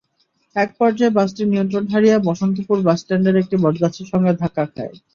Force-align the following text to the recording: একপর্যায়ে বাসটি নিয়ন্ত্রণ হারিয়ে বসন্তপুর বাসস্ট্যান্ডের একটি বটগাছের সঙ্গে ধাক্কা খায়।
একপর্যায়ে 0.55 1.15
বাসটি 1.17 1.41
নিয়ন্ত্রণ 1.45 1.85
হারিয়ে 1.91 2.15
বসন্তপুর 2.27 2.77
বাসস্ট্যান্ডের 2.81 3.39
একটি 3.41 3.55
বটগাছের 3.63 4.07
সঙ্গে 4.11 4.31
ধাক্কা 4.41 4.63
খায়। 4.67 4.95